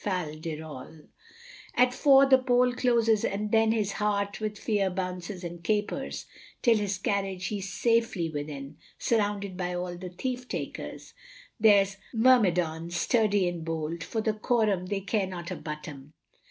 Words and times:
Fal 0.03 0.33
de 0.33 0.59
ral. 0.59 1.01
At 1.75 1.93
four 1.93 2.25
the 2.25 2.39
Poll 2.39 2.73
closes 2.73 3.23
and 3.23 3.51
then 3.51 3.71
His 3.71 3.91
heart 3.91 4.39
with 4.39 4.57
fear 4.57 4.89
bounces 4.89 5.43
and 5.43 5.63
capers, 5.63 6.25
'Till 6.63 6.77
his 6.77 6.97
carriage 6.97 7.45
he's 7.49 7.71
safely 7.71 8.27
within, 8.27 8.77
Surrounded 8.97 9.55
by 9.55 9.75
all 9.75 9.95
the 9.95 10.09
Thief 10.09 10.47
takers. 10.47 11.13
There's 11.59 11.97
Myrmidons 12.15 12.95
sturdy 12.95 13.47
and 13.47 13.63
bold, 13.63 14.03
For 14.03 14.21
the 14.21 14.33
Quorum 14.33 14.87
they 14.87 15.01
care 15.01 15.27
not 15.27 15.51
a 15.51 15.55
button. 15.55 16.13